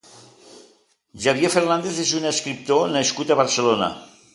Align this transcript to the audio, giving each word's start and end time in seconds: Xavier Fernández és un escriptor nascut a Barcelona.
Xavier 1.25 1.53
Fernández 1.57 2.03
és 2.07 2.17
un 2.23 2.27
escriptor 2.33 2.91
nascut 2.99 3.33
a 3.39 3.43
Barcelona. 3.45 3.97